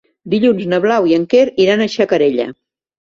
Dilluns 0.33 0.63
na 0.71 0.79
Blau 0.87 1.09
i 1.11 1.15
en 1.17 1.27
Quer 1.35 1.43
iran 1.67 1.85
a 1.87 1.91
Xacarella. 1.97 2.49